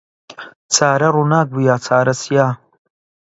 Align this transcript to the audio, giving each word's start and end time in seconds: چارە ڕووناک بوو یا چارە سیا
چارە 0.73 1.09
ڕووناک 1.15 1.47
بوو 1.53 1.61
یا 1.69 1.75
چارە 1.85 2.13
سیا 2.21 2.47